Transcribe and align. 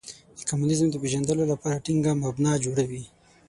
د 0.37 0.39
کمونیزم 0.49 0.87
د 0.91 0.95
پېژندلو 1.03 1.43
لپاره 1.51 1.81
ټینګه 1.85 2.11
مبنا 2.23 2.53
جوړوي. 2.65 3.03